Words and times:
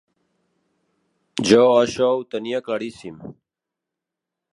Jo 1.49 1.59
això 1.81 2.07
ho 2.13 2.23
tenia 2.37 2.63
claríssim. 2.69 3.21